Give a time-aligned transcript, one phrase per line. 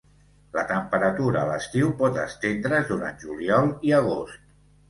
[0.55, 4.43] La temperatura a l'estiu pot estendre's durant juliol i agost.